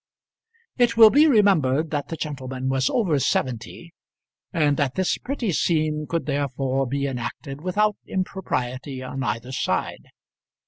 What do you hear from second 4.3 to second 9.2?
and that this pretty scene could therefore be enacted without impropriety